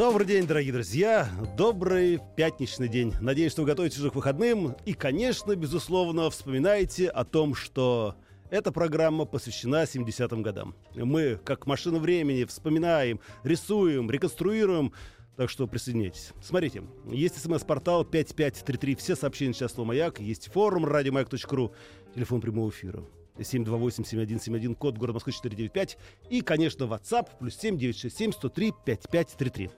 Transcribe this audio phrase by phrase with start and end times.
[0.00, 1.28] Добрый день, дорогие друзья.
[1.58, 3.12] Добрый пятничный день.
[3.20, 4.74] Надеюсь, что вы готовитесь уже к выходным.
[4.86, 8.14] И, конечно, безусловно, вспоминайте о том, что
[8.48, 10.74] эта программа посвящена 70-м годам.
[10.94, 14.94] Мы, как машина времени, вспоминаем, рисуем, реконструируем.
[15.36, 16.32] Так что присоединяйтесь.
[16.42, 21.74] Смотрите, есть смс-портал 5533, все сообщения сейчас слово «Маяк», есть форум радиомаяк.ру,
[22.14, 23.04] телефон прямого эфира
[23.36, 25.98] 728-7171, код город Москвы 495
[26.30, 29.70] и, конечно, WhatsApp плюс 7 967 103 5533.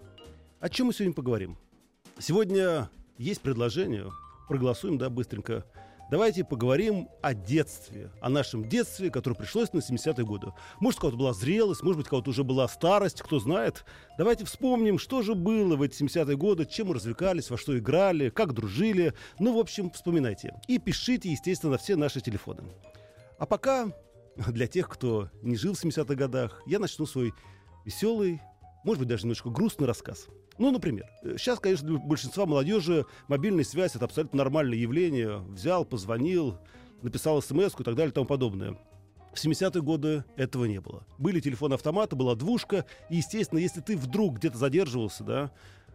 [0.63, 1.59] О чем мы сегодня поговорим?
[2.21, 4.13] Сегодня есть предложение,
[4.47, 5.67] проголосуем, да, быстренько.
[6.09, 10.53] Давайте поговорим о детстве, о нашем детстве, которое пришлось на 70-е годы.
[10.79, 13.85] Может, у кого-то была зрелость, может быть, у кого-то уже была старость, кто знает.
[14.19, 18.29] Давайте вспомним, что же было в эти 70-е годы, чем мы развлекались, во что играли,
[18.29, 19.15] как дружили.
[19.41, 20.55] Ну, в общем, вспоминайте.
[20.69, 22.63] И пишите, естественно, на все наши телефоны.
[23.37, 23.89] А пока,
[24.37, 27.35] для тех, кто не жил в 70-х годах, я начну свой
[27.85, 28.41] веселый,
[28.85, 30.29] может быть, даже немножко грустный рассказ.
[30.59, 35.39] Ну, например, сейчас, конечно, для большинства молодежи мобильная связь— это абсолютно нормальное явление.
[35.39, 36.59] Взял, позвонил,
[37.03, 38.77] написал смс и так далее и тому подобное.
[39.33, 41.07] В 70-е годы этого не было.
[41.19, 45.51] Были телефоны-автоматы, была двушка, и, естественно, если ты вдруг где-то задерживался, да,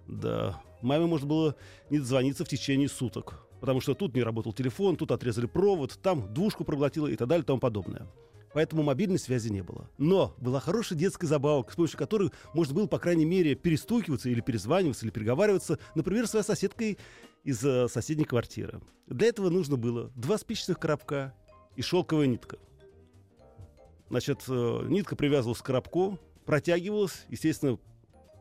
[0.08, 1.56] да, маме можно было
[1.92, 3.46] не дозвониться в течение суток.
[3.60, 7.44] Потому что тут не работал телефон, тут отрезали провод, там двушку проглотило и так далее
[7.44, 8.08] и тому подобное.
[8.54, 9.90] Поэтому мобильной связи не было.
[9.98, 14.42] Но была хорошая детская забавка, с помощью которой можно было, по крайней мере, перестукиваться или
[14.42, 16.98] перезваниваться, или переговариваться, например, с своей соседкой
[17.44, 18.82] из э, соседней квартиры.
[19.06, 21.34] Для этого нужно было два спичечных коробка
[21.76, 22.58] и шелковая нитка.
[24.10, 27.78] Значит, э, нитка привязывалась к коробку, протягивалась, естественно,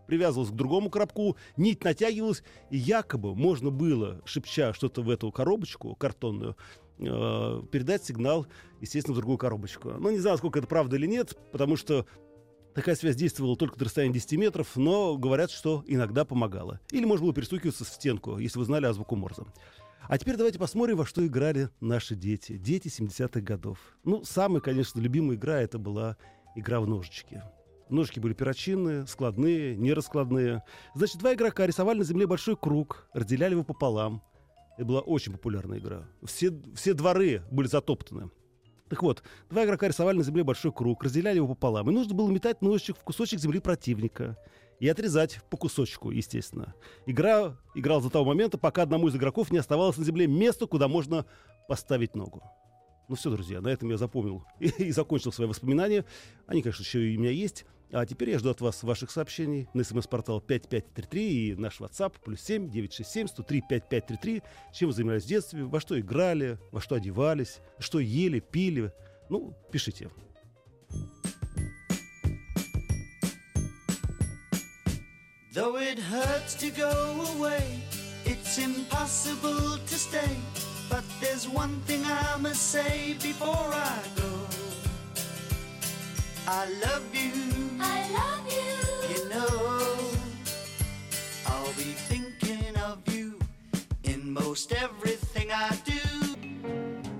[0.06, 5.94] привязывалась к другому коробку, нить натягивалась, и якобы можно было, шепча что-то в эту коробочку
[5.96, 6.56] картонную,
[6.98, 8.46] э, передать сигнал,
[8.80, 9.90] естественно, в другую коробочку.
[9.98, 12.06] Ну, не знаю, сколько это правда или нет, потому что
[12.74, 16.80] такая связь действовала только до расстояния 10 метров, но говорят, что иногда помогала.
[16.90, 19.44] Или можно было перестукиваться в стенку, если вы знали азбуку Морзе.
[20.08, 22.56] А теперь давайте посмотрим, во что играли наши дети.
[22.56, 23.78] Дети 70-х годов.
[24.04, 26.16] Ну, самая, конечно, любимая игра это была
[26.54, 27.42] игра в ножички.
[27.88, 30.62] Ножки были перочинные, складные, нераскладные.
[30.94, 34.22] Значит, два игрока рисовали на земле большой круг, разделяли его пополам.
[34.76, 36.06] Это была очень популярная игра.
[36.24, 38.30] Все, все дворы были затоптаны.
[38.88, 41.90] Так вот, два игрока рисовали на земле большой круг, разделяли его пополам.
[41.90, 44.36] И нужно было метать ножичек в кусочек земли противника.
[44.78, 46.74] И отрезать по кусочку, естественно.
[47.06, 50.86] Игра играла до того момента, пока одному из игроков не оставалось на земле места, куда
[50.86, 51.24] можно
[51.66, 52.42] поставить ногу.
[53.08, 56.04] Ну все, друзья, на этом я запомнил и, и закончил свои воспоминания.
[56.46, 57.64] Они, конечно, еще и у меня есть.
[57.92, 62.40] А теперь я жду от вас ваших сообщений на смс-портал 5533 и наш WhatsApp плюс
[62.40, 64.42] 7 967 103 5533.
[64.72, 68.92] Чем вы занимались в детстве, во что играли, во что одевались, что ели, пили.
[69.30, 70.10] Ну, пишите.
[75.52, 76.92] Though it hurts to go
[77.34, 77.80] away,
[78.26, 80.36] it's impossible to stay.
[80.90, 84.35] But there's one thing I must say before I go.
[86.48, 87.32] I love you.
[87.80, 88.70] I love you.
[89.12, 89.50] You know,
[91.44, 93.36] I'll be thinking of you
[94.04, 95.96] in most everything I do.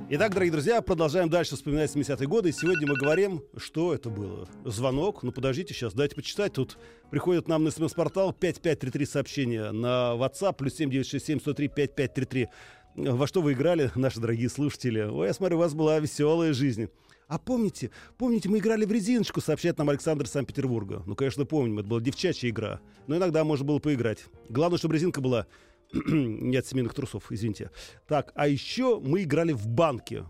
[0.09, 2.51] Итак, дорогие друзья, продолжаем дальше вспоминать 70-е годы.
[2.51, 4.49] И сегодня мы говорим, что это было.
[4.65, 5.25] Звонок.
[5.25, 6.53] Ну, подождите сейчас, дайте почитать.
[6.53, 6.79] Тут
[7.11, 9.73] приходит нам на смс-портал 5533 сообщения.
[9.73, 12.49] На WhatsApp плюс 7967 103 5533.
[12.95, 15.01] Во что вы играли, наши дорогие слушатели?
[15.01, 16.89] Ой, я смотрю, у вас была веселая жизнь.
[17.29, 21.03] А помните, помните, мы играли в резиночку, сообщает нам Александр Санкт-Петербурга.
[21.07, 22.81] Ну, конечно, помним, это была девчачья игра.
[23.09, 24.27] Но иногда можно было поиграть.
[24.49, 25.47] Главное, чтобы резинка была
[25.93, 27.71] не от семейных трусов, извините.
[28.07, 30.25] Так, а еще мы играли в банке.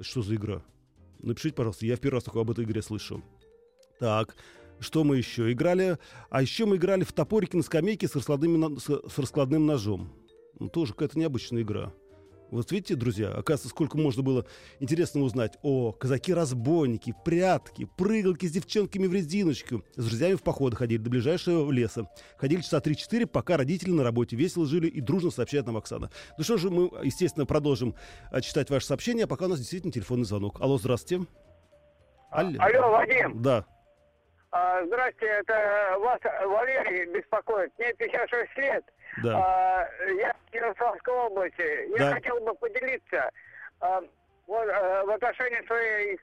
[0.00, 0.62] Что за игра?
[1.20, 3.22] Напишите, пожалуйста, я в первый раз такой об этой игре слышу.
[4.00, 4.34] Так,
[4.80, 5.98] что мы еще играли?
[6.30, 10.12] А еще мы играли в топорики на скамейке с, раскладными, с раскладным ножом.
[10.58, 11.92] Ну, тоже какая-то необычная игра.
[12.50, 14.46] Вот видите, друзья, оказывается, сколько можно было
[14.80, 19.84] интересного узнать о казаки-разбойники, прятки, прыгалки с девчонками в резиночку.
[19.96, 22.08] С друзьями в походы ходили до ближайшего леса.
[22.38, 26.10] Ходили часа 3-4, пока родители на работе весело жили и дружно сообщает нам Оксана.
[26.38, 27.94] Ну что же, мы, естественно, продолжим
[28.30, 30.60] а, читать ваши сообщения, а пока у нас действительно телефонный звонок.
[30.60, 31.26] Алло, здравствуйте.
[32.30, 33.42] Алло, Алло Вадим.
[33.42, 33.66] Да.
[34.50, 37.70] А, здрасте, это вас Валерий беспокоит.
[37.78, 38.84] Мне 56 лет.
[39.22, 39.38] Да.
[39.38, 41.90] А, я Ярославской области.
[41.98, 42.14] Я Да.
[42.14, 43.30] хотел бы поделиться.
[43.80, 44.00] А,
[44.46, 46.16] вот, э, в отношении своей,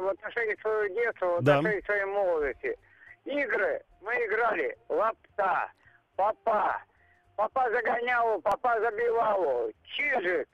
[0.00, 1.58] в отношении своего детства, в Да.
[1.58, 2.78] отношении своей молодости.
[3.24, 4.76] Игры мы играли.
[4.88, 5.70] Лапта,
[6.16, 6.82] папа.
[7.36, 9.70] Папа загонял, папа забивал.
[9.84, 10.48] Чижик.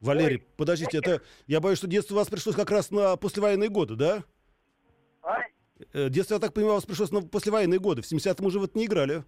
[0.00, 3.94] Валерий, подождите, это я боюсь, что детство у вас пришлось как раз на послевоенные годы,
[3.94, 4.22] да?
[5.22, 5.42] А?
[5.94, 8.02] Э, Детство, я так понимаю, у вас пришлось на послевоенные годы.
[8.02, 9.22] В 70-м уже вот не играли.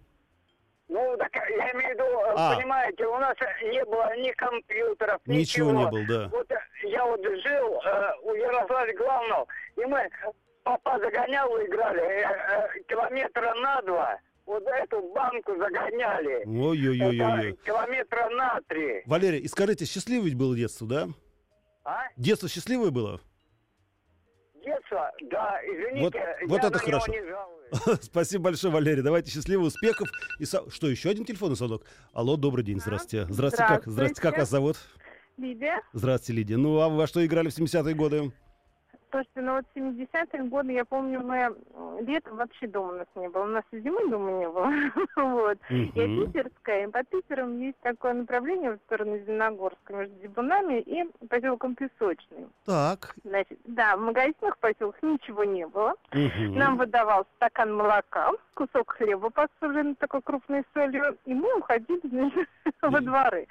[2.35, 2.55] Так я имею в виду, э, А.
[2.55, 5.71] понимаете, у нас не было ни компьютеров, Ничего ничего.
[5.71, 6.29] не было, да.
[6.29, 6.51] Вот
[6.83, 9.47] я вот жил э, у Ярослава Главного,
[9.77, 10.09] и мы
[10.63, 14.19] папа загонял, играли э, э, километра на два.
[14.45, 16.43] Вот эту банку загоняли.
[16.45, 17.49] Ой-ой-ой-ой.
[17.51, 19.01] Это километра на три.
[19.07, 21.07] Валерий, и скажите, счастливое ведь было детство, да?
[21.83, 22.03] А?
[22.15, 23.19] Детство счастливое было?
[25.29, 27.11] Да, извините, Вот- я вот на это него хорошо.
[27.11, 27.99] не жалуюсь.
[28.01, 29.01] Спасибо большое, Валерий.
[29.01, 30.07] Давайте счастливых успехов.
[30.39, 31.83] И со- Что, еще один телефонный звонок?
[32.13, 33.25] Алло, добрый день, здравствуйте.
[33.31, 34.77] Здравствуйте, как, здравствуйте, как вас зовут?
[35.37, 35.81] Лидия.
[35.93, 36.57] Здравствуйте, Лидия.
[36.57, 38.31] Ну, а вы во что играли в 70-е годы?
[39.15, 41.55] Слушайте, ну вот 70-е годы, я помню, мы
[42.01, 43.43] летом вообще дома у нас не было.
[43.43, 44.69] У нас и зимы дома не было.
[45.15, 45.57] вот.
[45.69, 46.25] Я Мгм.
[46.33, 52.47] питерская, и по Питерам есть такое направление в сторону Зеленогорска между Дебунами и поселком Песочный.
[52.65, 53.15] Так.
[53.23, 55.93] Значит, да, в магазинах поселках ничего не было.
[56.11, 62.49] Нам выдавал стакан молока, кусок хлеба, посаженный такой крупной солью, и мы уходили значит,
[62.81, 63.47] во дворы.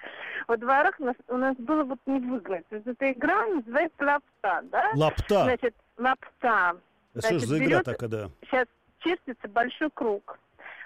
[0.47, 2.67] Во дворах у нас, у нас было вот не выгнать.
[2.71, 4.91] Есть эта игра называется лапта, да?
[4.95, 5.54] Лапта.
[5.55, 6.77] Значит, лапта.
[7.13, 8.31] Что ж значит, за игра берет- такая, да?
[8.43, 8.67] Сейчас
[8.99, 10.39] чертится большой круг.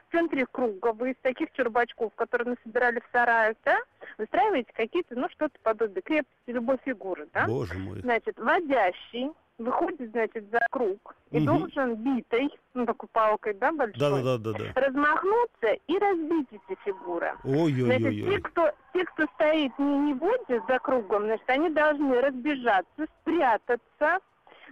[0.08, 3.78] В центре круга вы из таких чурбачков, которые насобирали в сараях, да,
[4.18, 7.46] выстраиваете какие-то, ну, что-то подобие крепости любой фигуры, да?
[7.46, 8.00] Боже мой.
[8.00, 11.46] Значит, водящий выходит, значит, за круг и Мгм.
[11.46, 14.80] должен битой, ну, такой палкой, да, большой, Да-да-да-да-да.
[14.80, 17.32] размахнуться и разбить эти фигуры.
[17.42, 18.42] Значит, те, Ой-ой-ой.
[18.42, 24.20] кто, те, кто стоит не, не водит за кругом, значит, они должны разбежаться, спрятаться,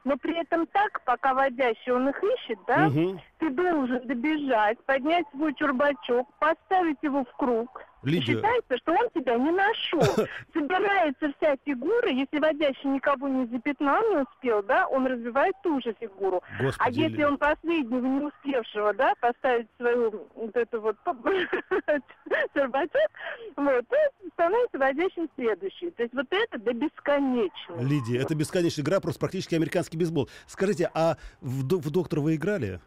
[0.06, 3.20] но при этом так, пока водящий он их ищет, да, Мгм.
[3.38, 7.82] ты должен добежать, поднять свой чурбачок, поставить его в круг.
[8.06, 10.00] И Лидия, считается, что он тебя не нашел.
[10.55, 15.94] Собирается вся фигура, если водящий никого не запятнал, не успел, да, он развивает ту же
[15.99, 16.41] фигуру.
[16.58, 17.00] А господи.
[17.00, 17.26] если Лидия.
[17.26, 20.97] он последнего не успевшего, да, поставить свою вот эту вот
[22.55, 23.11] чурбачок,
[23.56, 23.97] вот, то
[24.35, 25.91] становится водящим следующий.
[25.91, 27.85] То есть вот это до бесконечности.
[27.85, 30.29] Лидия, это бесконечная игра, просто практически американский бейсбол.
[30.47, 32.81] Скажите, а в, в доктора вы играли?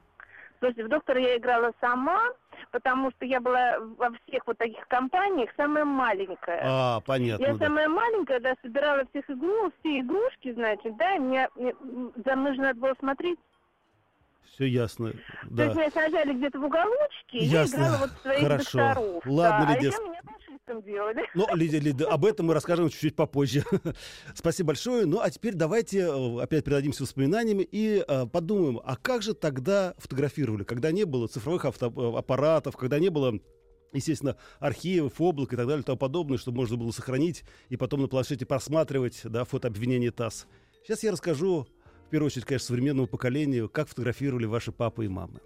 [0.59, 2.21] Слушайте, в доктора я играла сама,
[2.71, 6.61] потому что я была во всех вот таких компаниях самая маленькая.
[6.63, 7.43] А, понятно.
[7.43, 7.65] Я да.
[7.65, 11.75] самая маленькая, да, собирала всех игру, все игрушки, значит, да, и мне, мне-
[12.25, 13.39] за мной же надо было смотреть.
[14.53, 15.11] Все ясно.
[15.11, 15.19] То
[15.51, 15.63] Да.
[15.65, 18.77] есть меня сажали где-то в уголочке, и я играла вот своих Хорошо.
[18.77, 19.23] докторов.
[19.25, 20.21] Ладно, да, Лидия, А меня
[20.69, 21.21] фашистом делали.
[21.33, 23.63] Ну, Лидия, Лидия, об этом мы расскажем чуть-чуть попозже.
[24.35, 25.05] Спасибо большое.
[25.05, 29.95] Ну, а теперь давайте э, опять передадимся воспоминаниями и э, подумаем, а как же тогда
[29.97, 33.39] фотографировали, когда не было цифровых авто- э, аппаратов, когда не было
[33.91, 38.01] естественно, архивов, облак и так далее и тому подобное, чтобы можно было сохранить и потом
[38.01, 40.45] на планшете просматривать да, фотообвинение ТАСС.
[40.83, 41.65] Сейчас я расскажу,
[42.05, 45.39] в первую очередь, конечно, современному поколению, как фотографировали ваши папы и мамы.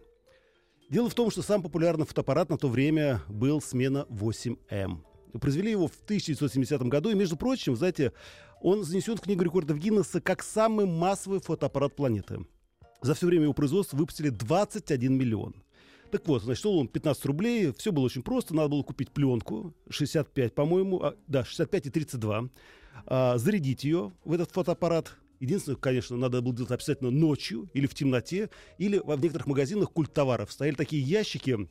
[0.90, 5.00] Дело в том, что самый популярный фотоаппарат на то время был смена 8М.
[5.40, 8.14] Произвели его в 1970 году, и, между прочим, знаете,
[8.62, 12.46] он занесен в Книгу рекордов Гиннесса как самый массовый фотоаппарат планеты.
[13.02, 15.56] За все время его производства выпустили 21 миллион.
[16.12, 20.54] Так вот, значит, он 15 рублей, все было очень просто, надо было купить пленку, 65,
[20.54, 22.50] по-моему, а, да, 65 и 32,
[23.08, 25.18] а, зарядить ее в этот фотоаппарат.
[25.40, 30.14] Единственное, конечно, надо было делать обязательно ночью или в темноте, или в некоторых магазинах культ
[30.14, 31.68] товаров стояли такие ящики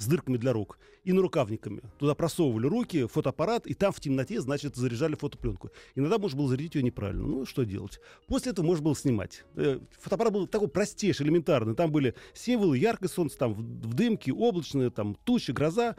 [0.00, 1.82] с дырками для рук и нарукавниками.
[1.98, 5.70] Туда просовывали руки, фотоаппарат, и там в темноте, значит, заряжали фотопленку.
[5.94, 7.26] Иногда можно было зарядить ее неправильно.
[7.26, 8.00] Ну, что делать?
[8.26, 9.44] После этого можно было снимать.
[9.56, 11.74] Э, Фотоаппарат был такой простейший, элементарный.
[11.74, 15.96] Там были символы, яркое солнце, там в, дымке, облачное, там тучи, гроза.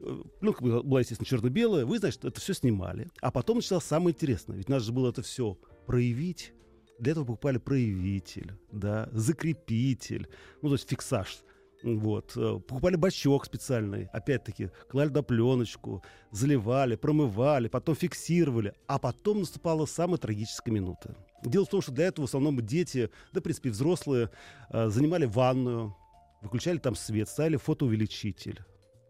[0.00, 1.84] Э, Пленка была, естественно, черно-белая.
[1.84, 3.08] Вы, значит, это все снимали.
[3.20, 4.56] А потом началось самое интересное.
[4.56, 6.54] Ведь надо же было это все проявить.
[6.98, 10.28] Для этого покупали проявитель, да, закрепитель,
[10.62, 11.42] ну, то есть фиксаж.
[11.84, 12.32] Вот.
[12.36, 18.72] э, Покупали бачок специальный, опять-таки, клали на пленочку, заливали, промывали, потом фиксировали.
[18.86, 21.14] А потом наступала самая трагическая минута.
[21.44, 24.30] Дело в том, что для этого в основном дети, да, в принципе, взрослые,
[24.70, 25.94] э, занимали ванную,
[26.40, 28.60] выключали там свет, ставили фотоувеличитель,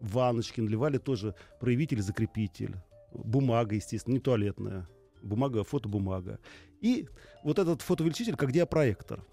[0.01, 2.75] ванночки наливали тоже проявитель, закрепитель,
[3.13, 4.85] бумага, естественно, не туалетная,
[5.23, 6.39] бумага, фотобумага.
[6.81, 7.07] И
[7.41, 9.23] вот этот фотоувеличитель как диапроектор.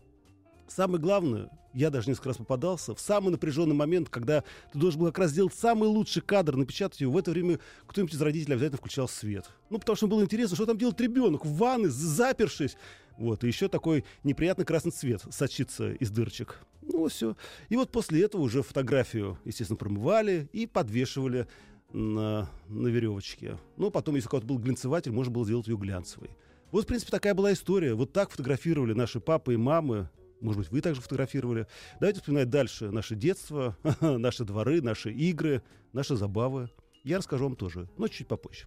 [0.68, 4.42] Самое главное, я даже несколько раз попадался, в самый напряженный момент, когда
[4.72, 8.14] ты должен был как раз сделать самый лучший кадр, напечатать его, в это время кто-нибудь
[8.14, 9.50] из родителей обязательно включал свет.
[9.70, 12.76] Ну, потому что было интересно, что там делает ребенок в ванной, запершись.
[13.18, 16.58] Вот, и еще такой неприятный красный цвет сочится из дырочек.
[16.82, 17.36] Ну, все.
[17.68, 21.46] И вот после этого уже фотографию, естественно, промывали и подвешивали
[21.92, 23.58] на, на веревочке.
[23.76, 26.30] Ну, потом, если у кого-то был глянцеватель, можно было сделать ее глянцевой.
[26.70, 27.94] Вот, в принципе, такая была история.
[27.94, 30.08] Вот так фотографировали наши папы и мамы.
[30.42, 31.66] Может быть, вы также фотографировали.
[32.00, 36.68] Давайте вспоминать дальше наше детство, наши дворы, наши игры, наши забавы.
[37.04, 38.66] Я расскажу вам тоже, но чуть попозже.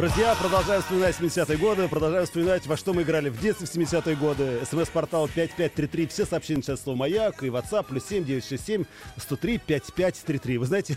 [0.00, 4.16] Друзья, продолжаем вспоминать 70-е годы, продолжаем вспоминать, во что мы играли в детстве в 70-е
[4.16, 4.60] годы.
[4.64, 8.84] СМС-портал 5533, все сообщения сейчас слово «Маяк» и WhatsApp плюс 7967
[9.18, 10.56] 103 5533.
[10.56, 10.96] Вы знаете,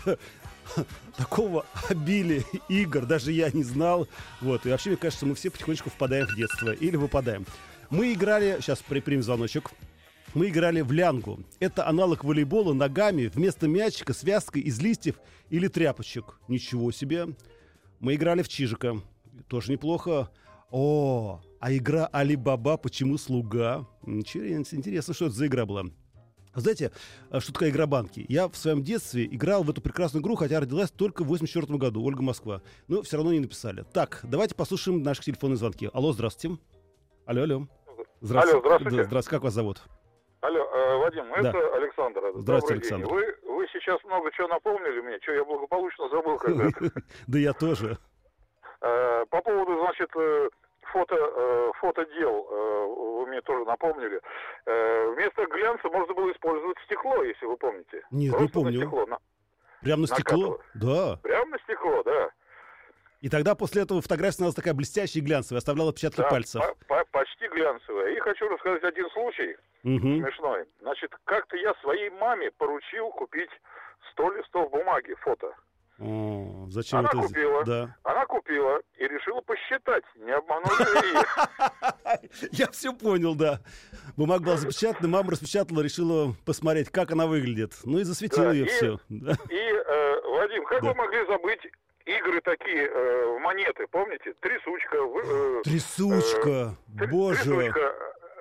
[1.18, 4.08] такого обилия игр даже я не знал.
[4.40, 7.44] Вот, и вообще, мне кажется, мы все потихонечку впадаем в детство или выпадаем.
[7.90, 9.72] Мы играли, сейчас примем звоночек,
[10.32, 11.40] мы играли в лянгу.
[11.60, 15.16] Это аналог волейбола ногами вместо мячика связкой из листьев
[15.50, 16.38] или тряпочек.
[16.48, 17.26] Ничего себе.
[18.04, 18.96] Мы играли в Чижика.
[19.48, 20.28] Тоже неплохо.
[20.70, 25.84] О, а игра Али-Баба «Почему слуга?» Интересно, что это за игра была.
[26.54, 26.92] Знаете,
[27.30, 28.26] а что такое игра банки?
[28.28, 32.04] Я в своем детстве играл в эту прекрасную игру, хотя родилась только в 84 году,
[32.04, 32.60] Ольга Москва.
[32.88, 33.86] Но все равно не написали.
[33.94, 35.88] Так, давайте послушаем наши телефонные звонки.
[35.94, 36.58] Алло, здравствуйте.
[37.24, 37.54] Алло, алло.
[37.54, 37.66] Алло,
[38.20, 38.96] здравствуйте.
[38.98, 39.82] Да, здравствуйте, как вас зовут?
[40.42, 41.48] Алло, э, Вадим, Да.
[41.48, 42.20] это Александр.
[42.34, 42.76] Здравствуйте, Добрый день.
[42.82, 43.06] Александр.
[43.06, 43.43] Вы, вы
[43.84, 46.90] сейчас много чего напомнили мне, что я благополучно забыл когда-то.
[47.26, 47.98] Да я тоже.
[48.80, 50.48] Э, По поводу, значит, э,
[50.92, 52.86] фото, э, фотодел, э,
[53.20, 54.20] вы мне тоже напомнили.
[54.66, 58.02] Вместо глянца можно было использовать стекло, если вы помните.
[58.10, 58.72] Нет, не Просто помню.
[58.80, 59.18] На стекло, на-
[59.82, 60.58] Прям на стекло?
[60.74, 61.18] Да.
[61.22, 62.30] Прямо на стекло, да.
[63.24, 66.60] И тогда после этого фотография становилась такая блестящая и глянцевая, оставляла отпечатки Да, пальцев.
[66.60, 68.14] по- по- почти глянцевая.
[68.14, 70.20] И хочу рассказать один случай Мгм.
[70.20, 70.66] смешной.
[70.82, 73.48] Значит, как-то я своей маме поручил купить
[74.12, 75.46] 100 листов бумаги, фото.
[76.00, 77.18] О, зачем Она это?
[77.22, 77.64] купила.
[77.64, 77.96] Да.
[78.02, 81.22] Она купила и решила посчитать, не обмануть ли ее.
[82.52, 83.60] Я все понял, да.
[84.18, 87.72] Бумага была запечатана, мама распечатала, решила посмотреть, как она выглядит.
[87.84, 88.98] Ну и засветила ее все.
[89.08, 91.60] И, э, Вадим, как вы могли забыть
[92.06, 94.34] игры такие, э, монеты, помните?
[94.40, 94.96] Трясучка.
[94.96, 97.94] э, Трясучка, тр- боже, трясучка,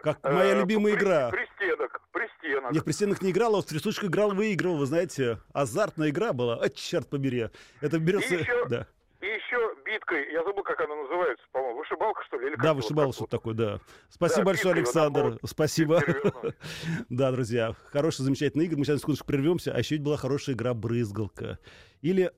[0.04, 1.30] как э, моя любимая при- игра.
[1.32, 2.72] Пристенок, пристенок.
[2.74, 5.40] Я в пристенок не играл, а в трясучку играл, выигрывал, вы знаете.
[5.54, 7.50] Азартная игра была, а черт побери.
[7.82, 8.36] Это берется...
[8.36, 8.88] И еще- Да,
[9.22, 12.48] И еще биткой, я забыл, как она называется, по-моему, вышибалка, что ли?
[12.48, 13.80] Или да как-то вышибал вот что-то так такое, да.
[14.10, 15.22] Спасибо Да, большое, Александр.
[15.24, 15.40] вот.
[15.46, 16.02] Спасибо.
[17.10, 18.78] Да, друзья, хорошая, замечательная игра.
[18.78, 19.74] Мы сейчас секундочку прервемся.
[19.74, 21.60] А еще ведь была хорошая игра «Брызгалка».
[22.02, 22.32] Или,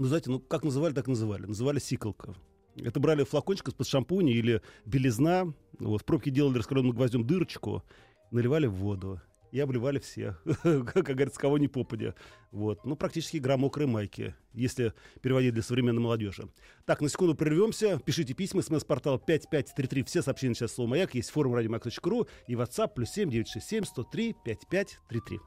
[0.00, 1.44] ну, знаете, ну, как называли, так называли.
[1.44, 2.34] Называли «Сиколка».
[2.74, 5.52] Это брали флакончик из-под шампуня или белизна.
[5.78, 7.82] Вот, в пробке делали раскаленным гвоздем дырочку,
[8.30, 9.20] наливали в воду.
[9.52, 12.14] И обливали все, как говорится, кого ни попадя.
[12.50, 12.86] Вот.
[12.86, 16.48] Ну, практически игра мокрой майки, если переводить для современной молодежи.
[16.86, 17.98] Так, на секунду прервемся.
[17.98, 20.04] Пишите письма, смс-портал 5533.
[20.04, 21.14] Все сообщения сейчас слово «Маяк».
[21.14, 25.40] Есть форум радиомаяк.ру и WhatsApp плюс 7967 103 5533.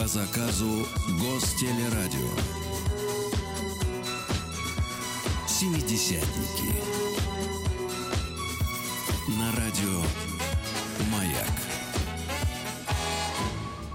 [0.00, 0.86] По заказу
[1.20, 2.30] Гостелерадио.
[5.46, 6.72] Семидесятники.
[9.38, 10.00] На радио
[11.12, 11.50] Маяк.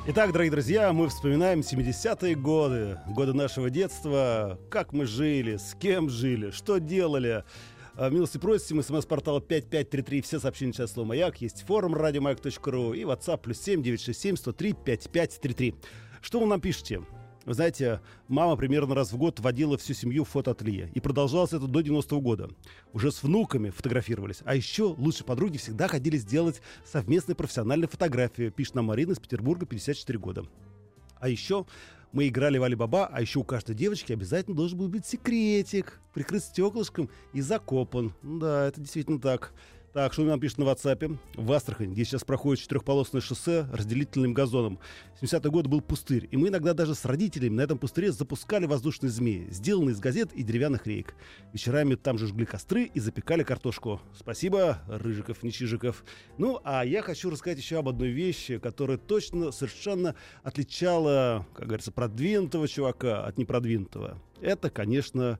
[0.06, 6.12] Итак, дорогие друзья, мы вспоминаем 70-е годы, годы нашего детства, как мы жили, с кем
[6.12, 7.44] жили, что делали.
[7.98, 13.38] А, Милости просим, смс-портал 5533, все сообщения сейчас слово «Маяк», есть форум радиомаяк.ру и WhatsApp
[13.38, 15.76] плюс 7 967 103 5533.
[16.22, 17.04] Что вы нам пишете?
[17.46, 20.92] Вы знаете, мама примерно раз в год водила всю семью в фотоателье.
[20.94, 22.50] И продолжалось это до 90-го года.
[22.92, 24.42] Уже с внуками фотографировались.
[24.44, 28.50] А еще лучшие подруги всегда ходили сделать совместные профессиональные фотографии.
[28.50, 30.46] Пишет нам Марина из Петербурга, 54 года.
[31.20, 31.66] А еще
[32.16, 36.44] мы играли в Али-Баба, а еще у каждой девочки обязательно должен был быть секретик, прикрыт
[36.44, 38.14] стеклышком и закопан.
[38.24, 39.52] Да, это действительно так.
[39.96, 41.18] Так, что нам пишет на WhatsApp?
[41.36, 44.78] В Астрахани, где сейчас проходит четырехполосное шоссе разделительным газоном.
[45.22, 49.10] 70-й год был пустырь, и мы иногда даже с родителями на этом пустыре запускали воздушные
[49.10, 51.16] змеи, сделанные из газет и деревянных рейк.
[51.54, 54.02] Вечерами там же жгли костры и запекали картошку.
[54.14, 56.04] Спасибо, Рыжиков, не Чижиков.
[56.38, 61.94] Ну, а я хочу рассказать еще об одной вещи, которая точно совершенно отличала, как говорится,
[61.94, 64.22] продвинутого чувака от непродвинутого.
[64.42, 65.40] Это, конечно,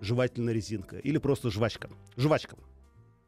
[0.00, 1.90] жевательная резинка или просто жвачка.
[2.16, 2.56] Жвачка.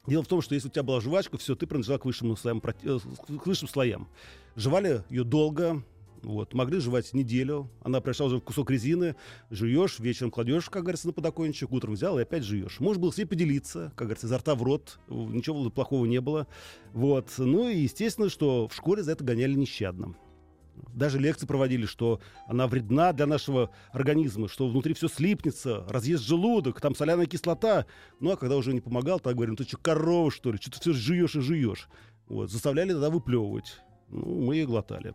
[0.07, 2.63] Дело в том, что если у тебя была жвачка, все, ты принадлежал к высшим слоям.
[2.83, 2.99] э,
[3.39, 4.09] К высшим слоям.
[4.57, 5.83] Жевали ее долго,
[6.23, 7.71] вот, могли жевать неделю.
[7.83, 9.15] Она пришла уже в кусок резины,
[9.51, 12.81] жуешь, вечером кладешь, как говорится, на подоконничек, утром взял и опять жуешь.
[12.81, 16.47] Можно было себе поделиться, как говорится, изо рта в рот, в- ничего плохого не было.
[16.93, 17.29] Вот.
[17.39, 20.15] Ну и естественно, что в школе за это гоняли нещадно.
[20.95, 26.81] Даже лекции проводили, что она вредна для нашего организма, что внутри все слипнется, разъест желудок,
[26.81, 27.87] там соляная кислота.
[28.19, 30.59] Ну, а когда уже не помогал, так говорим, ты что, корова, что ли?
[30.59, 31.89] Что ты все жуешь и жуешь?
[32.29, 33.81] Вот, заставляли тогда выплевывать.
[34.09, 35.15] Ну, мы ее глотали.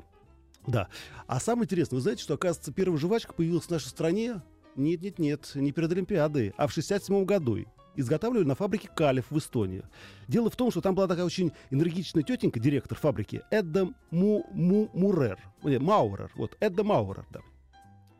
[0.67, 0.87] Да.
[1.27, 4.41] А самое интересное, вы знаете, что, оказывается, первая жвачка появилась в нашей стране?
[4.75, 7.59] Нет-нет-нет, не перед Олимпиадой, а в 67 году.
[7.95, 9.83] Изготавливали на фабрике Калев в Эстонии.
[10.27, 14.89] Дело в том, что там была такая очень энергичная тетенька, директор фабрики, Эдда Му, Му,
[14.93, 15.39] Мурер.
[15.63, 16.31] Нет, Маурер.
[16.35, 17.41] Вот, Эдда Маурер, да.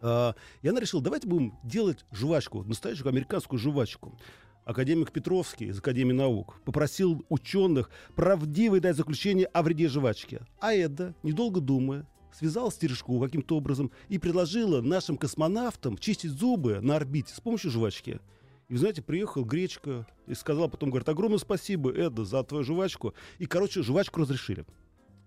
[0.02, 4.18] А, и она решила, давайте будем делать жвачку, настоящую американскую жвачку.
[4.64, 10.40] Академик Петровский из Академии наук попросил ученых правдивое дать заключение о вреде жвачки.
[10.60, 16.96] А Эдда, недолго думая, связала стережку каким-то образом и предложила нашим космонавтам чистить зубы на
[16.96, 18.20] орбите с помощью жвачки.
[18.68, 23.14] И, вы знаете, приехал Гречка и сказал потом, говорит, огромное спасибо, Эдда, за твою жвачку.
[23.38, 24.66] И, короче, жвачку разрешили.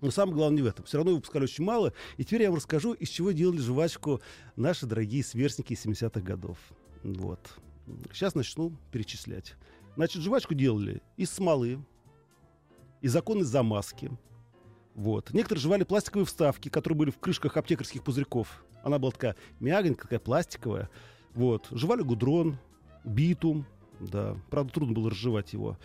[0.01, 0.85] Но самое главное не в этом.
[0.85, 1.93] Все равно выпускали очень мало.
[2.17, 4.21] И теперь я вам расскажу, из чего делали жвачку
[4.57, 6.59] наши дорогие сверстники из 70-х годов.
[7.03, 7.41] Вот.
[8.13, 9.55] Сейчас начну перечислять.
[9.97, 11.85] Значит, жвачку делали из смолы,
[13.01, 14.11] из законной замазки.
[14.95, 15.33] Вот.
[15.33, 18.65] Некоторые жевали пластиковые вставки, которые были в крышках аптекарских пузырьков.
[18.83, 20.91] Она была такая мягонькая, такая пластиковая.
[21.35, 21.67] Вот.
[21.71, 22.59] Жевали гудрон,
[23.05, 23.67] битум.
[24.01, 24.37] Да.
[24.51, 25.79] Правда, трудно было разжевать его.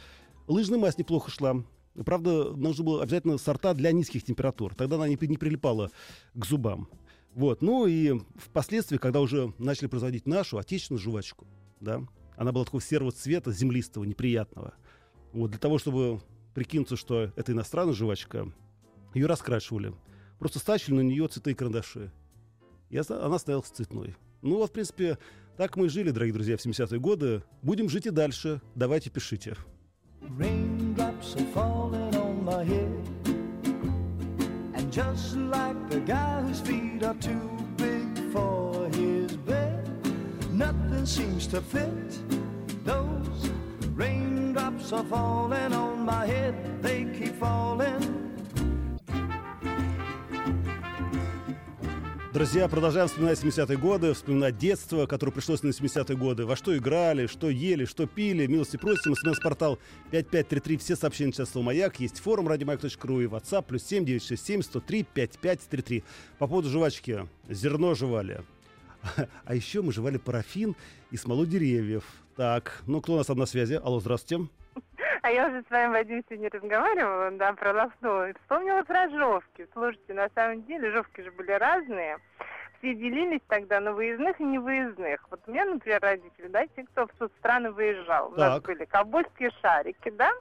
[0.47, 1.63] Лыжная мазь неплохо шла.
[2.05, 4.75] Правда, нужно было обязательно сорта для низких температур.
[4.75, 5.91] Тогда она не, не прилипала
[6.33, 6.89] к зубам.
[7.33, 7.61] Вот.
[7.61, 11.47] Ну и впоследствии, когда уже начали производить нашу отечественную жвачку,
[11.79, 12.01] да,
[12.35, 14.73] она была такого серого цвета, землистого, неприятного.
[15.33, 16.21] Вот для того, чтобы
[16.53, 18.51] прикинуться, что это иностранная жвачка,
[19.13, 19.93] ее раскрашивали.
[20.39, 22.11] Просто стачивали на нее цветы и карандаши.
[22.89, 24.15] И она стояла цветной.
[24.41, 25.17] Ну вот, в принципе,
[25.57, 27.43] так мы жили, дорогие друзья, в 70-е годы.
[27.61, 28.61] Будем жить и дальше.
[28.75, 29.55] Давайте пишите.
[34.93, 39.89] Just like the guy whose feet are too big for his bed,
[40.51, 42.13] nothing seems to fit.
[42.85, 43.49] Those
[43.95, 48.32] raindrops are falling on my head, they keep falling.
[52.33, 56.47] Друзья, продолжаем вспоминать 70-е годы, вспоминать детство, которое пришлось на 70-е годы.
[56.47, 58.47] Во что играли, что ели, что пили.
[58.47, 59.13] Милости просим.
[59.13, 59.77] СМС-портал
[60.09, 60.77] 5533.
[60.77, 61.99] Все сообщения часто «Маяк».
[61.99, 63.65] Есть форум радиомаяк.ру и WhatsApp.
[63.67, 66.03] Плюс 7 967 103 5533.
[66.39, 67.27] По поводу жвачки.
[67.47, 68.41] Зерно жевали.
[69.45, 70.75] А еще мы жевали парафин
[71.11, 72.03] и смолу деревьев.
[72.35, 73.79] Так, ну кто у нас там на связи?
[73.83, 74.49] Алло, здравствуйте.
[75.23, 79.65] А я уже с вами, Вадим, сегодня разговаривала, да, про лосно, и вспомнила про жовки.
[79.71, 82.17] Слушайте, на самом деле жовки же были разные.
[82.79, 85.25] Все делились тогда на выездных и невыездных.
[85.31, 88.33] Вот у меня, например, родители, да, те, кто в соцстраны выезжал.
[88.33, 88.63] У нас Так.
[88.63, 90.33] были ковбойские шарики, да,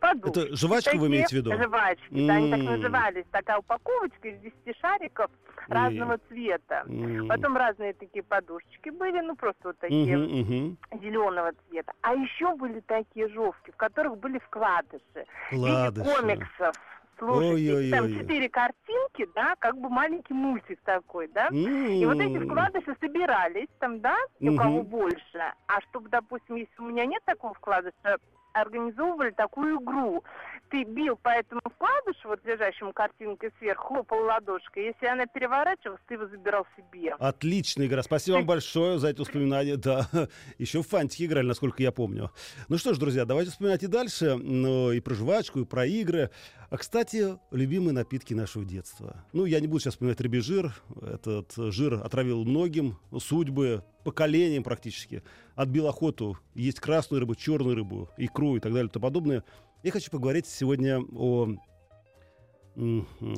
[0.00, 0.38] подушки.
[0.46, 1.52] Это жвачку вы имеете в виду?
[1.52, 3.24] Жвачки, да, они так назывались.
[3.30, 5.30] Такая упаковочка из 10 шариков
[5.68, 6.84] разного цвета.
[6.88, 7.28] М.
[7.28, 10.78] Потом разные такие подушечки были, ну просто вот такие Мгм, мгм.
[11.00, 11.92] зеленого цвета.
[12.00, 15.26] А еще были такие жовки, в которых были вкладыши.
[15.48, 16.10] Вкладыши.
[16.10, 16.74] комиксов.
[17.18, 21.48] Слушайте, там четыре картинки, да, как бы маленький мультик такой, да.
[21.48, 24.56] И вот эти вкладыши собирались там, да, у Мгм.
[24.56, 25.52] кого больше.
[25.66, 28.16] А чтобы, допустим, если у меня нет такого вкладыша,
[28.52, 30.22] организовывали такую игру.
[30.70, 34.86] Ты бил по этому вкладышу, вот лежащему картинкой сверху, хлопал ладошкой.
[34.86, 37.14] Если она переворачивалась, ты его забирал себе.
[37.18, 38.02] Отличная игра.
[38.02, 39.76] Спасибо вам большое за эти воспоминания.
[39.76, 40.06] Да,
[40.58, 42.30] еще в фантики играли, насколько я помню.
[42.68, 44.36] Ну что ж, друзья, давайте вспоминать и дальше.
[44.36, 46.30] Ну, и про жвачку, и про игры.
[46.70, 49.24] А, кстати, любимые напитки нашего детства.
[49.32, 50.72] Ну, я не буду сейчас вспоминать рыбий жир.
[51.02, 55.24] Этот жир отравил многим судьбы, поколениям практически.
[55.56, 59.42] Отбил охоту есть красную рыбу, черную рыбу, икру и так далее и тому подобное.
[59.82, 61.56] Я хочу поговорить сегодня о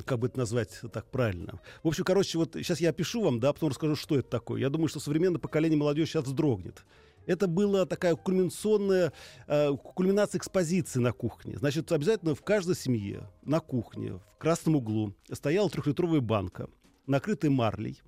[0.04, 1.58] как бы это назвать так правильно.
[1.82, 4.60] В общем, короче, вот сейчас я опишу вам, да, потом расскажу, что это такое.
[4.60, 6.84] Я думаю, что современное поколение молодежи сейчас вздрогнет.
[7.26, 9.12] Это была такая кульминационная,
[9.46, 11.56] э, кульминация экспозиции на кухне.
[11.58, 16.68] Значит, обязательно в каждой семье на кухне, в красном углу, стояла трехлитровая банка,
[17.06, 18.02] накрытая марлей.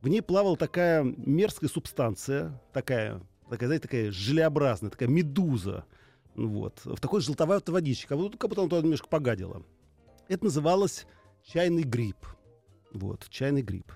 [0.00, 5.84] В ней плавала такая мерзкая субстанция, такая, такая знаете, такая желеобразная, такая медуза.
[6.34, 9.64] Вот, в такой желтоватой водичке, как будто, как будто она туда немножко погадила.
[10.28, 11.06] Это называлось
[11.44, 12.16] чайный гриб.
[12.92, 13.90] Вот, чайный гриб.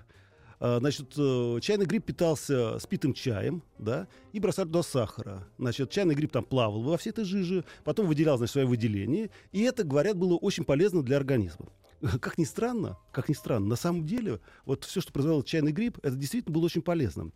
[0.63, 5.45] А, Значит, э, чайный гриб питался спитым чаем, да, и бросали туда сахара.
[5.57, 9.63] Значит, чайный гриб там плавал во всей этой жиже, потом выделял, значит, свое выделение, и
[9.63, 11.67] это, говорят, было очень полезно для организма.
[12.21, 15.99] Как ни странно, как ни странно, на самом деле, вот все, что произвел чайный гриб,
[16.01, 17.33] это действительно было очень полезным.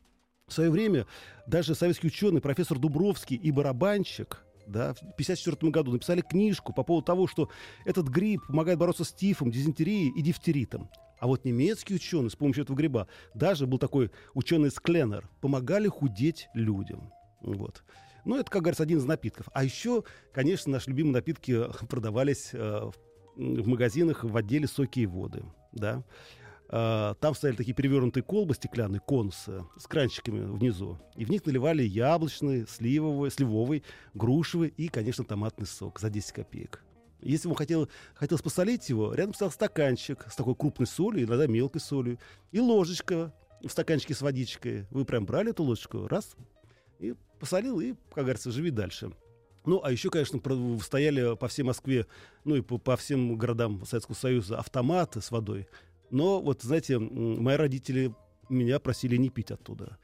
[0.48, 1.06] В свое время
[1.48, 7.06] даже советский ученый профессор Дубровский и барабанщик да, в 1954 году написали книжку по поводу
[7.06, 7.50] того, что
[7.84, 10.90] этот гриб помогает бороться с тифом, дизентерией и дифтеритом.
[11.20, 16.48] А вот немецкие ученые с помощью этого гриба, даже был такой ученый Скленнер, помогали худеть
[16.54, 17.12] людям.
[17.42, 17.84] Вот.
[18.26, 19.48] Ну, это, как говорится, один из напитков.
[19.54, 20.04] А еще,
[20.34, 22.92] конечно, наши любимые напитки продавались э,
[23.36, 25.44] в, магазинах в отделе соки и воды.
[25.72, 26.04] Да.
[26.70, 31.00] А, Там стояли такие перевернутые колбы стеклянные, конусы, с кранчиками внизу.
[31.16, 36.84] И в них наливали яблочный, сливовый, сливовый, грушевый и, конечно, томатный сок за 10 копеек.
[37.22, 41.82] Если вам хотел, хотелось посолить его, рядом стоял стаканчик с такой крупной солью, иногда мелкой
[41.82, 42.20] солью,
[42.52, 44.86] и ложечка в стаканчике с водичкой.
[44.92, 46.36] Вы прям брали эту ложечку, раз,
[47.00, 49.12] и посолил, и, как говорится, живи дальше.
[49.66, 50.40] Ну, а еще, конечно,
[50.82, 52.08] стояли по всей Москве,
[52.46, 55.68] ну и по, по всем городам Советского Союза автоматы с водой.
[56.10, 58.16] Но вот, знаете, мои родители
[58.48, 59.98] меня просили не пить оттуда.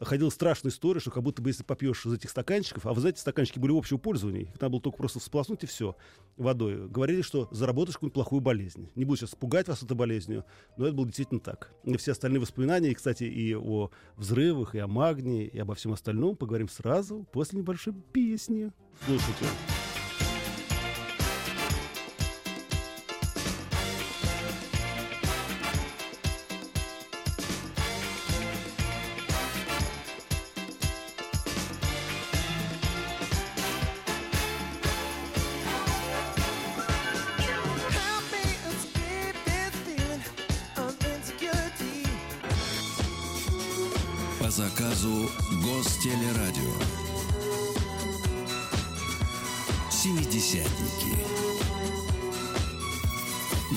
[0.00, 3.20] Ходила страшная история, что как будто бы если попьешь из этих стаканчиков, а вы знаете,
[3.20, 5.96] стаканчики были общего пользования, их надо было только просто всплоснуть и все
[6.36, 6.88] водой.
[6.88, 8.90] Говорили, что заработаешь какую-нибудь плохую болезнь.
[8.94, 10.44] Не буду сейчас пугать вас этой болезнью,
[10.76, 11.72] но это было действительно так.
[11.82, 15.92] И все остальные воспоминания, и, кстати, и о взрывах, и о магнии, и обо всем
[15.92, 18.70] остальном поговорим сразу после небольшой песни.
[19.04, 19.46] Слушайте.
[44.48, 45.28] По заказу
[45.62, 46.72] Гостелерадио.
[49.90, 51.18] Семидесятники.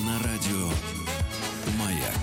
[0.06, 0.70] На радио
[1.78, 2.16] Маяк.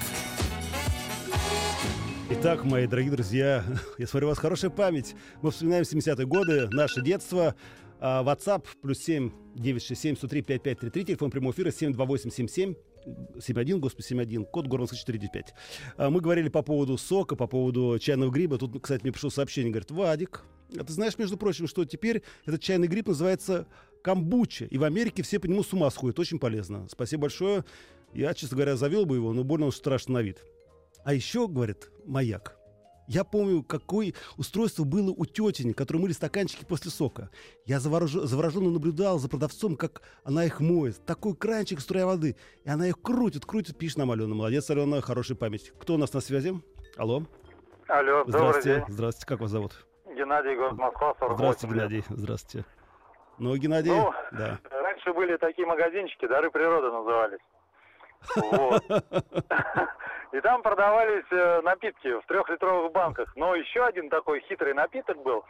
[2.32, 3.64] Итак, мои дорогие друзья,
[4.00, 5.14] я смотрю, у вас хорошая память.
[5.44, 7.54] Мы вспоминаем 70-е годы, наше детство.
[8.00, 12.74] А, WhatsApp плюс 7 967 103 5533, телефон прямого эфира 72877
[13.40, 15.54] 71, господи, 71, код Горманска 495.
[15.98, 18.58] А, Мы говорили по поводу сока, по поводу чайного гриба.
[18.58, 20.44] Тут, кстати, мне пришло сообщение, говорит, Вадик,
[20.78, 23.68] а ты знаешь, между прочим, что теперь этот чайный гриб называется
[24.04, 26.88] камбуча, и в Америке все по нему с ума сходят, очень полезно.
[26.90, 27.66] Спасибо большое.
[28.14, 30.44] Я, честно говоря, завел бы его, но больно он страшно на вид.
[31.04, 32.59] А еще, говорит, маяк.
[33.10, 37.32] Я помню, какое устройство было у тетени, которые мыли стаканчики после сока.
[37.66, 41.04] Я заворож- завороженно наблюдал за продавцом, как она их моет.
[41.08, 42.36] Такой кранчик струя воды.
[42.66, 43.80] И она их крутит, крутит.
[43.80, 44.36] Пишет нам Алена.
[44.36, 45.74] Молодец, Алена, хорошая память.
[45.80, 46.54] Кто у нас на связи?
[46.98, 47.24] Алло.
[47.88, 48.76] Алло, добрый Здравствуйте.
[48.76, 48.86] день.
[48.90, 49.26] Здравствуйте.
[49.28, 49.88] Как вас зовут?
[50.16, 51.76] Геннадий, город Москва, 48 Здравствуйте.
[51.76, 52.04] Геннадий.
[52.10, 52.66] Здравствуйте.
[53.40, 54.60] Ну, Геннадий, Ну, да.
[54.70, 57.40] Раньше были такие магазинчики, дары природы назывались.
[58.36, 58.84] Вот.
[60.32, 63.36] И там продавались э, напитки в трехлитровых банках.
[63.36, 65.44] Но еще один такой хитрый напиток был.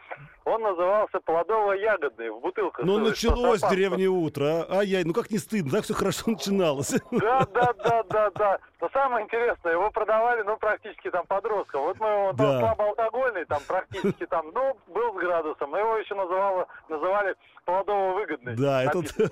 [0.46, 2.86] Он назывался плодово-ягодный в бутылках.
[2.86, 4.66] Ну, есть началось деревне утро.
[4.70, 4.78] а?
[4.80, 6.94] Ай-яй, ну как не стыдно, так все хорошо начиналось.
[7.12, 8.60] Да, да, да, да, да.
[8.80, 11.82] Но самое интересное, его продавали, ну, практически там подросткам.
[11.82, 12.60] Вот мы его там Да.
[12.60, 15.72] слабоалкогольный, там практически там, ну, был с градусом.
[15.72, 18.56] Но его еще называло, называли плодово-выгодный.
[18.56, 19.32] Да, это напиток.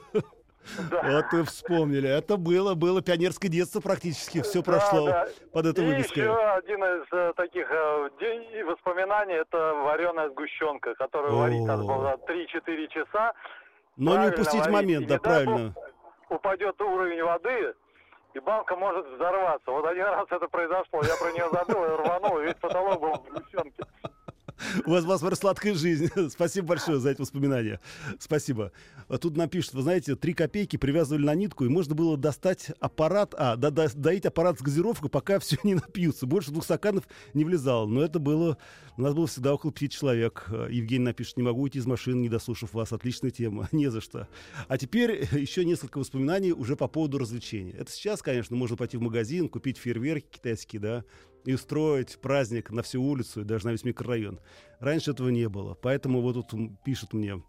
[0.92, 1.02] Да.
[1.04, 2.10] вот вы вспомнили.
[2.10, 4.42] Это было, было пионерское детство практически.
[4.42, 5.28] Все Да, прошло да.
[5.54, 6.24] под этой И вывеской.
[6.24, 11.38] еще один из э, таких э, де- воспоминаний, это вареная сгущенка, которую О.
[11.40, 13.34] варить надо было 3-4 часа.
[13.96, 14.74] Но не упустить варить.
[14.74, 15.74] момент, И да, правильно.
[16.30, 17.74] упадет уровень воды,
[18.34, 19.72] и банка может взорваться.
[19.72, 23.14] Вот один раз это произошло, я про нее забыл и рванул, и весь потолок был
[23.14, 23.84] в сгущенке.
[24.86, 26.10] У вас, вас сладкая жизнь.
[26.30, 27.80] Спасибо большое за эти воспоминания.
[28.20, 28.72] Спасибо.
[29.08, 33.34] А Тут напишут, вы знаете, три копейки привязывали на нитку, и можно было достать аппарат,
[33.38, 36.26] а, да, да- доить аппарат с газировкой, пока все не напьются.
[36.26, 37.86] Больше двух стаканов не влезало.
[37.88, 38.58] Но это было,
[38.98, 40.48] у нас было всегда около пяти человек.
[40.70, 42.92] Евгений напишет, не могу уйти из машины, не дослушав вас.
[42.92, 43.70] Отличная тема.
[43.78, 44.28] Не за что.
[44.68, 47.74] А теперь еще несколько воспоминаний уже по поводу развлечений.
[47.78, 51.04] Это сейчас, конечно, можно пойти в магазин, купить фейерверки китайские, да,
[51.48, 54.42] и устроить праздник на всю улицу и даже на весь микрорайон.
[54.82, 55.76] Раньше этого не было.
[55.76, 57.42] Поэтому вот тут пишут мне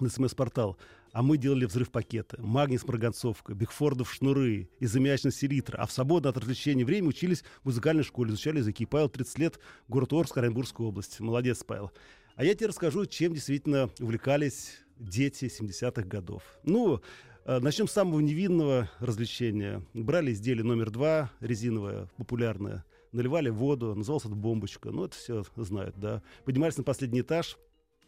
[0.00, 0.78] на смс-портал.
[1.12, 5.76] А мы делали взрыв с марганцовкой, бигфордов шнуры, изомячность селитра.
[5.76, 8.86] А в свободное от развлечений время учились в музыкальной школе, изучали языки.
[8.86, 11.20] Павел 30 лет, город Орск, Оренбургская область.
[11.20, 11.92] Молодец, Павел.
[12.36, 16.42] А я тебе расскажу, чем действительно увлекались дети 70-х годов.
[16.62, 17.02] Ну,
[17.44, 19.82] э, начнем с самого невинного развлечения.
[19.92, 24.90] Брали изделие номер два, резиновое, популярное, наливали воду, назывался это бомбочка.
[24.90, 26.22] Ну, это все знают, да.
[26.44, 27.56] Поднимались на последний этаж,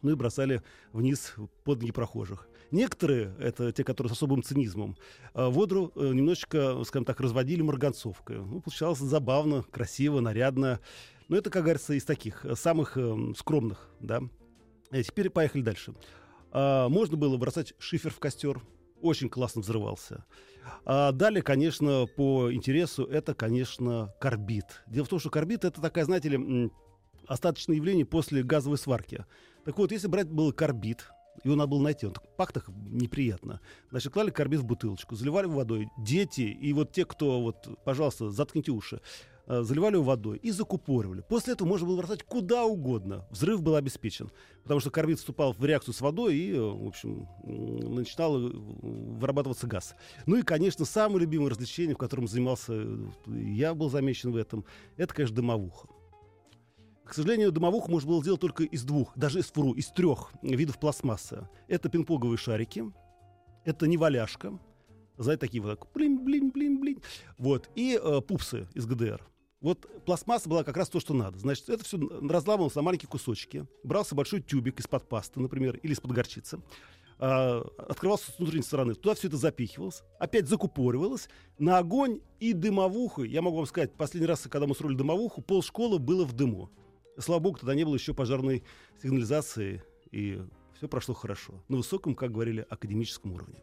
[0.02, 2.48] ну и бросали вниз под ноги прохожих.
[2.70, 4.96] Некоторые, это те, которые с особым цинизмом,
[5.34, 8.38] э, воду э, немножечко, скажем так, разводили марганцовкой.
[8.38, 10.80] Ну, получалось забавно, красиво, нарядно.
[11.28, 12.98] Но это, как говорится, из таких э, самых
[13.36, 14.20] скромных, да.
[14.92, 15.94] Теперь поехали дальше.
[16.52, 18.62] А, можно было бросать шифер в костер.
[19.06, 20.24] Очень классно взрывался.
[20.84, 24.82] А далее, конечно, по интересу, это, конечно, карбид.
[24.88, 26.70] Дело в том, что карбид это такая, знаете ли,
[27.28, 29.24] остаточное явление после газовой сварки.
[29.64, 31.08] Так вот, если брать был карбид,
[31.44, 33.60] его надо было найти, он так пах так неприятно.
[33.90, 35.88] Значит, клали карбид в бутылочку, заливали водой.
[35.98, 39.00] Дети и вот те, кто, вот, пожалуйста, заткните уши,
[39.46, 41.22] заливали его водой и закупоривали.
[41.28, 43.26] После этого можно было бросать куда угодно.
[43.30, 44.30] Взрыв был обеспечен.
[44.66, 49.68] Потому что карбид вступал в реакцию с водой и, э, в общем, начинал э, вырабатываться
[49.68, 49.94] газ.
[50.26, 54.64] Ну и, конечно, самое любимое развлечение, в котором занимался, э, я был замечен в этом,
[54.96, 55.88] это, конечно, дымовуха.
[57.04, 60.80] К сожалению, дымовуху можно было сделать только из двух, даже из, фуру, из трех видов
[60.80, 61.48] пластмассы.
[61.68, 62.92] Это пинг-понговые шарики,
[63.64, 64.58] это неваляшка,
[65.16, 67.02] знаете, такие вот так, блин, блин, блин, блин.
[67.38, 69.24] Вот, и э, пупсы из ГДР.
[69.60, 71.38] Вот пластмасса была как раз то, что надо.
[71.38, 73.66] Значит, это все разламывалось на маленькие кусочки.
[73.82, 76.60] Брался большой тюбик из-под пасты, например, или из-под горчицы.
[77.18, 78.94] А, открывался с внутренней стороны.
[78.94, 80.02] Туда все это запихивалось.
[80.18, 81.28] Опять закупоривалось.
[81.58, 83.22] На огонь и дымовуху.
[83.22, 86.70] Я могу вам сказать, последний раз, когда мы строили дымовуху, пол школы было в дыму.
[87.18, 88.62] Слава богу, тогда не было еще пожарной
[89.02, 89.82] сигнализации.
[90.12, 90.42] И
[90.74, 91.54] все прошло хорошо.
[91.68, 93.62] На высоком, как говорили, академическом уровне.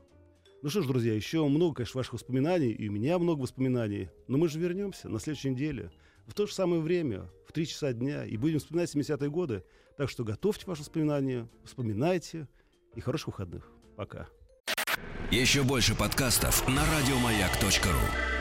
[0.63, 4.07] Ну что ж, друзья, еще много, конечно, ваших воспоминаний, и у меня много воспоминаний.
[4.29, 5.91] Но мы же вернемся на следующей неделе,
[6.25, 9.65] в то же самое время, в 3 часа дня, и будем вспоминать 70-е годы.
[9.97, 12.47] Так что готовьте ваши воспоминания, вспоминайте,
[12.95, 13.69] и хороших выходных.
[13.97, 14.29] Пока.
[15.31, 18.32] Еще больше подкастов на радиомаяк.ру.